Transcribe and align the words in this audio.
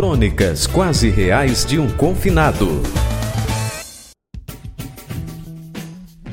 Crônicas 0.00 0.66
quase 0.66 1.10
reais 1.10 1.62
de 1.62 1.78
um 1.78 1.86
confinado. 1.86 2.66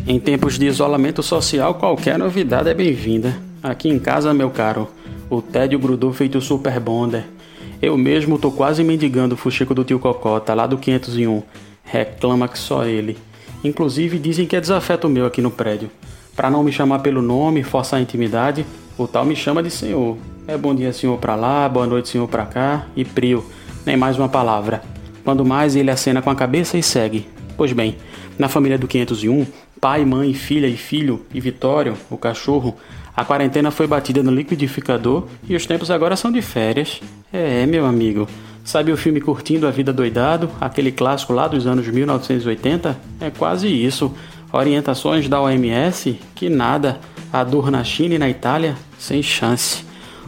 Em 0.08 0.18
tempos 0.22 0.58
de 0.58 0.68
isolamento 0.68 1.22
social, 1.22 1.76
qualquer 1.76 2.18
novidade 2.18 2.70
é 2.70 2.74
bem-vinda. 2.74 3.38
Aqui 3.62 3.90
em 3.90 4.00
casa, 4.00 4.34
meu 4.34 4.50
caro, 4.50 4.88
o 5.30 5.42
tédio 5.42 5.78
grudou 5.80 6.14
feito 6.14 6.40
super 6.40 6.80
bonder. 6.80 7.26
Eu 7.82 7.98
mesmo 7.98 8.40
tô 8.40 8.54
quase 8.54 8.86
mendigando 8.86 9.36
o 9.36 9.38
fuxico 9.38 9.76
do 9.76 9.84
tio 9.84 10.00
Cocota, 10.00 10.54
lá 10.54 10.66
do 10.66 10.78
501. 10.78 11.44
Reclama 11.84 12.48
que 12.48 12.58
só 12.58 12.86
ele. 12.86 13.18
Inclusive 13.66 14.18
dizem 14.18 14.48
que 14.48 14.56
é 14.56 14.62
desafeto 14.62 15.10
meu 15.10 15.26
aqui 15.26 15.42
no 15.42 15.52
prédio. 15.52 15.92
Para 16.38 16.50
não 16.50 16.64
me 16.64 16.72
chamar 16.72 17.00
pelo 17.00 17.22
nome, 17.22 17.64
forçar 17.64 18.00
a 18.00 18.02
intimidade, 18.02 18.66
o 18.98 19.08
tal 19.08 19.24
me 19.24 19.36
chama 19.36 19.62
de 19.62 19.70
senhor. 19.70 20.18
É 20.48 20.58
bom 20.58 20.74
dia 20.74 20.92
senhor 20.92 21.18
para 21.20 21.36
lá, 21.36 21.70
boa 21.70 21.86
noite 21.86 22.10
senhor 22.10 22.28
para 22.28 22.46
cá 22.46 22.88
e 22.96 23.06
prio, 23.06 23.46
nem 23.86 23.96
mais 23.96 24.18
uma 24.18 24.28
palavra. 24.28 24.82
Quando 25.24 25.46
mais 25.46 25.76
ele 25.76 25.92
acena 25.92 26.22
com 26.22 26.30
a 26.30 26.36
cabeça 26.36 26.78
e 26.78 26.84
segue. 26.84 27.28
Pois 27.56 27.74
bem, 27.74 27.98
na 28.40 28.48
família 28.48 28.78
do 28.78 28.88
501, 28.88 29.46
pai, 29.80 30.06
mãe, 30.06 30.34
filha 30.34 30.68
e 30.68 30.78
filho 30.78 31.26
e 31.34 31.40
Vitório, 31.40 31.96
o 32.10 32.18
cachorro, 32.18 32.76
a 33.16 33.26
quarentena 33.26 33.72
foi 33.72 33.88
batida 33.88 34.24
no 34.24 34.32
liquidificador 34.32 35.28
e 35.48 35.56
os 35.56 35.66
tempos 35.66 35.92
agora 35.92 36.16
são 36.16 36.32
de 36.32 36.42
férias. 36.42 37.02
É, 37.32 37.66
meu 37.66 37.86
amigo. 37.86 38.28
Sabe 38.64 38.92
o 38.92 38.98
filme 38.98 39.22
Curtindo 39.22 39.66
a 39.66 39.72
Vida 39.72 39.94
Doidado, 39.94 40.50
aquele 40.60 40.92
clássico 40.92 41.34
lá 41.34 41.48
dos 41.48 41.66
anos 41.66 41.88
1980? 41.88 42.98
É 43.20 43.30
quase 43.30 43.68
isso. 43.68 44.14
Orientações 44.52 45.28
da 45.28 45.42
OMS? 45.42 46.20
Que 46.36 46.50
nada. 46.50 47.00
A 47.32 47.44
dor 47.44 47.70
na 47.70 47.84
China 47.84 48.16
e 48.16 48.18
na 48.18 48.30
Itália? 48.30 48.78
Sem 48.98 49.22
chance. 49.22 49.84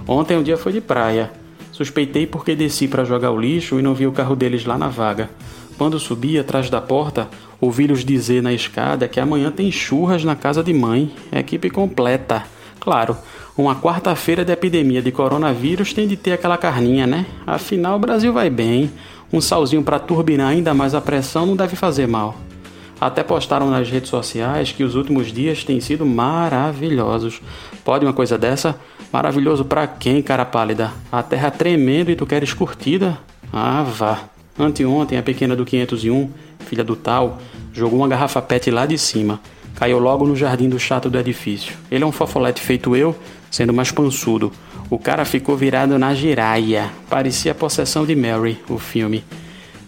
Ontem 0.06 0.38
o 0.38 0.44
dia 0.44 0.58
foi 0.58 0.74
de 0.74 0.82
praia. 0.82 1.32
Suspeitei 1.72 2.28
porque 2.28 2.56
desci 2.56 2.90
para 2.90 3.06
jogar 3.06 3.32
o 3.32 3.40
lixo 3.40 3.80
e 3.80 3.82
não 3.82 3.94
vi 3.94 4.06
o 4.06 4.12
carro 4.12 4.36
deles 4.36 4.66
lá 4.66 4.78
na 4.78 4.90
vaga. 4.90 5.30
Quando 5.78 5.98
subi 5.98 6.38
atrás 6.38 6.70
da 6.70 6.82
porta, 6.82 7.30
ouvi-los 7.62 8.04
dizer 8.04 8.44
na 8.44 8.52
escada 8.52 9.08
que 9.08 9.18
amanhã 9.18 9.50
tem 9.50 9.72
churras 9.72 10.26
na 10.26 10.36
casa 10.36 10.62
de 10.62 10.74
mãe, 10.74 11.10
equipe 11.32 11.70
completa. 11.70 12.44
Claro, 12.82 13.16
uma 13.58 13.76
quarta-feira 13.76 14.44
de 14.44 14.52
epidemia 14.52 15.02
de 15.02 15.12
coronavírus 15.12 15.94
tem 15.94 16.06
de 16.06 16.18
ter 16.18 16.34
aquela 16.34 16.58
carninha, 16.58 17.08
né? 17.08 17.26
Afinal, 17.48 17.96
o 17.96 18.00
Brasil 18.00 18.34
vai 18.34 18.50
bem. 18.50 18.92
Um 19.32 19.40
salzinho 19.40 19.84
para 19.84 20.00
turbinar 20.00 20.50
ainda 20.50 20.74
mais 20.74 20.94
a 20.94 21.00
pressão 21.00 21.46
não 21.46 21.56
deve 21.56 21.78
fazer 21.78 22.08
mal. 22.08 22.36
Até 23.00 23.24
postaram 23.24 23.70
nas 23.70 23.90
redes 23.90 24.10
sociais 24.10 24.72
que 24.72 24.84
os 24.84 24.96
últimos 24.96 25.32
dias 25.32 25.64
têm 25.64 25.80
sido 25.80 26.06
maravilhosos. 26.06 27.42
Pode 27.84 28.06
uma 28.06 28.14
coisa 28.14 28.38
dessa? 28.38 28.76
Maravilhoso 29.12 29.64
para 29.64 29.88
quem, 29.88 30.22
cara 30.22 30.46
pálida? 30.46 30.92
A 31.12 31.24
terra 31.24 31.50
tremendo 31.50 32.12
e 32.12 32.16
tu 32.16 32.26
queres 32.26 32.54
curtida? 32.54 33.18
Ah, 33.54 33.84
vá. 33.84 34.20
Anteontem, 34.58 35.18
a 35.18 35.24
pequena 35.24 35.56
do 35.56 35.66
501, 35.66 36.30
filha 36.66 36.84
do 36.84 36.96
tal, 36.96 37.40
jogou 37.72 38.00
uma 38.00 38.08
garrafa 38.08 38.42
PET 38.42 38.70
lá 38.70 38.86
de 38.86 38.98
cima. 38.98 39.40
Caiu 39.76 39.98
logo 39.98 40.28
no 40.28 40.36
jardim 40.36 40.68
do 40.68 40.78
chato 40.78 41.10
do 41.10 41.18
edifício. 41.18 41.78
Ele 41.90 42.04
é 42.04 42.08
um 42.08 42.12
fofolete 42.12 42.62
feito 42.62 42.96
eu, 42.96 43.16
sendo 43.50 43.74
mais 43.74 43.92
pançudo. 43.92 44.52
O 44.90 45.00
cara 45.00 45.24
ficou 45.24 45.56
virado 45.56 45.98
na 45.98 46.14
giraia. 46.14 46.90
Parecia 47.10 47.54
a 47.54 47.56
possessão 47.56 48.06
de 48.06 48.16
Mary, 48.16 48.60
o 48.68 48.78
filme. 48.78 49.24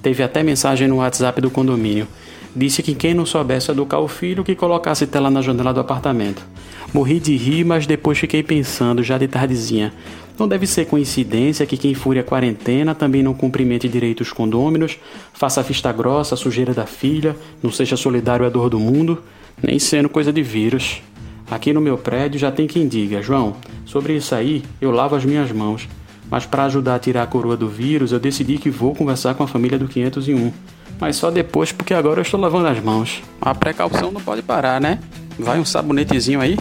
Teve 0.02 0.24
até 0.24 0.42
mensagem 0.42 0.88
no 0.88 0.98
WhatsApp 0.98 1.42
do 1.42 1.52
condomínio. 1.52 2.08
Disse 2.54 2.84
que 2.84 2.94
quem 2.94 3.14
não 3.14 3.26
soubesse 3.26 3.72
educar 3.72 4.00
o 4.00 4.08
filho, 4.10 4.44
que 4.44 4.56
colocasse 4.56 5.08
tela 5.08 5.30
na 5.30 5.42
janela 5.42 5.74
do 5.74 5.80
apartamento. 5.80 6.46
Morri 6.94 7.20
de 7.20 7.36
rir, 7.38 7.64
mas 7.64 7.88
depois 7.88 8.18
fiquei 8.18 8.44
pensando, 8.44 9.02
já 9.02 9.18
de 9.18 9.28
tardezinha. 9.28 9.94
Não 10.38 10.48
deve 10.48 10.68
ser 10.68 10.86
coincidência 10.86 11.66
que 11.66 11.78
quem 11.78 11.94
fure 11.94 12.20
a 12.20 12.24
quarentena 12.24 12.94
também 12.94 13.24
não 13.24 13.34
cumprimente 13.34 13.88
direito 13.88 14.22
os 14.22 14.34
condôminos, 14.34 14.98
faça 15.34 15.62
a 15.62 15.64
vista 15.64 15.92
grossa, 15.94 16.36
sujeira 16.36 16.74
da 16.74 16.86
filha, 16.86 17.38
não 17.64 17.72
seja 17.72 17.96
solidário 17.96 18.46
à 18.46 18.50
dor 18.50 18.70
do 18.70 18.80
mundo, 18.80 19.22
nem 19.64 19.80
sendo 19.80 20.10
coisa 20.10 20.34
de 20.34 20.44
vírus. 20.44 21.02
Aqui 21.50 21.72
no 21.72 21.80
meu 21.80 21.98
prédio 21.98 22.40
já 22.40 22.52
tem 22.52 22.68
quem 22.68 22.88
diga, 22.88 23.22
João, 23.22 23.56
sobre 23.86 24.16
isso 24.16 24.36
aí 24.36 24.64
eu 24.82 24.92
lavo 24.92 25.16
as 25.16 25.24
minhas 25.24 25.52
mãos. 25.52 25.88
Mas 26.30 26.46
para 26.46 26.66
ajudar 26.66 26.96
a 26.96 27.00
tirar 27.00 27.24
a 27.24 27.28
coroa 27.28 27.56
do 27.56 27.70
vírus, 27.70 28.12
eu 28.12 28.20
decidi 28.20 28.58
que 28.58 28.70
vou 28.70 28.96
conversar 28.96 29.36
com 29.36 29.44
a 29.44 29.48
família 29.48 29.78
do 29.78 29.88
501 29.88 30.52
mas 31.02 31.16
só 31.16 31.32
depois 31.32 31.72
porque 31.72 31.96
agora 31.96 32.20
eu 32.20 32.22
estou 32.22 32.40
lavando 32.40 32.68
as 32.68 32.80
mãos. 32.80 33.24
A 33.42 33.56
precaução 33.56 34.12
não 34.12 34.22
pode 34.22 34.44
parar, 34.44 34.80
né? 34.80 35.00
Vai 35.40 35.60
um 35.60 35.66
sabonetezinho 35.66 36.40
aí. 36.40 36.56